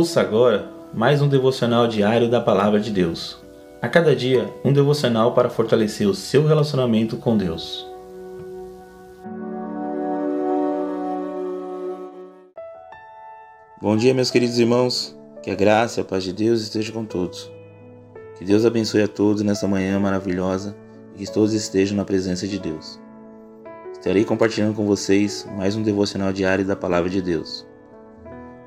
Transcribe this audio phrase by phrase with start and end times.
[0.00, 3.36] Ouça agora mais um devocional diário da Palavra de Deus.
[3.82, 7.86] A cada dia, um devocional para fortalecer o seu relacionamento com Deus.
[13.78, 15.14] Bom dia, meus queridos irmãos.
[15.42, 17.52] Que a graça e a paz de Deus esteja com todos.
[18.38, 20.74] Que Deus abençoe a todos nessa manhã maravilhosa
[21.14, 22.98] e que todos estejam na presença de Deus.
[23.92, 27.68] Estarei compartilhando com vocês mais um devocional diário da Palavra de Deus.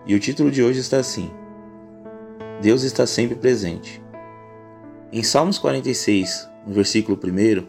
[0.06, 1.32] E o título de hoje está assim:
[2.62, 4.02] Deus está sempre presente.
[5.12, 7.66] Em Salmos 46, no versículo 1,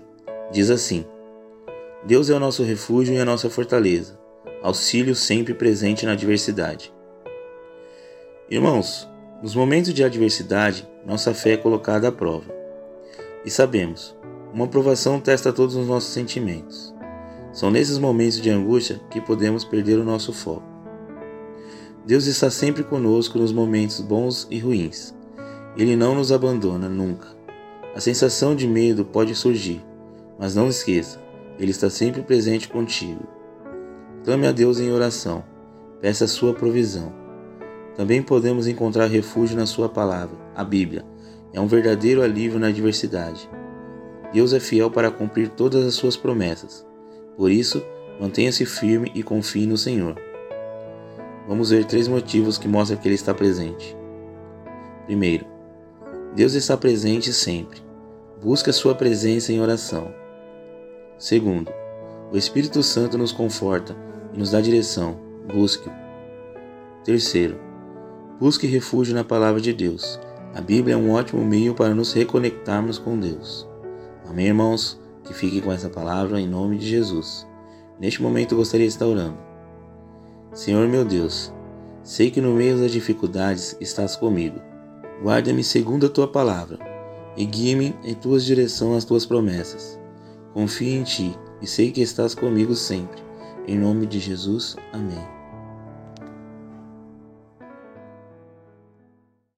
[0.50, 1.04] diz assim:
[2.04, 4.18] Deus é o nosso refúgio e a nossa fortaleza,
[4.62, 6.92] auxílio sempre presente na adversidade.
[8.50, 9.08] Irmãos,
[9.40, 12.52] nos momentos de adversidade, nossa fé é colocada à prova.
[13.44, 14.16] E sabemos,
[14.52, 16.94] uma provação testa todos os nossos sentimentos.
[17.52, 20.73] São nesses momentos de angústia que podemos perder o nosso foco.
[22.06, 25.14] Deus está sempre conosco nos momentos bons e ruins.
[25.74, 27.28] Ele não nos abandona nunca.
[27.94, 29.82] A sensação de medo pode surgir,
[30.38, 31.18] mas não esqueça,
[31.58, 33.26] Ele está sempre presente contigo.
[34.22, 35.42] Clame a Deus em oração,
[36.02, 37.10] peça a sua provisão.
[37.96, 41.04] Também podemos encontrar refúgio na Sua palavra, a Bíblia.
[41.54, 43.48] É um verdadeiro alívio na adversidade.
[44.32, 46.84] Deus é fiel para cumprir todas as suas promessas.
[47.36, 47.82] Por isso,
[48.20, 50.16] mantenha-se firme e confie no Senhor.
[51.46, 53.96] Vamos ver três motivos que mostram que Ele está presente.
[55.06, 55.46] Primeiro,
[56.34, 57.82] Deus está presente sempre.
[58.42, 60.12] Busque a sua presença em oração.
[61.18, 61.70] Segundo,
[62.32, 63.96] o Espírito Santo nos conforta
[64.32, 65.16] e nos dá direção.
[65.52, 65.92] Busque-o.
[67.04, 67.58] Terceiro,
[68.40, 70.18] busque refúgio na palavra de Deus.
[70.54, 73.68] A Bíblia é um ótimo meio para nos reconectarmos com Deus.
[74.26, 75.00] Amém, irmãos?
[75.22, 77.46] Que fiquem com essa palavra em nome de Jesus.
[78.00, 79.53] Neste momento eu gostaria de estar orando.
[80.54, 81.52] Senhor meu Deus,
[82.04, 84.60] sei que no meio das dificuldades estás comigo.
[85.20, 86.78] Guarda-me segundo a tua palavra
[87.36, 89.98] e guia-me em tuas direção às tuas promessas.
[90.52, 93.20] Confio em ti e sei que estás comigo sempre.
[93.66, 95.43] Em nome de Jesus, amém.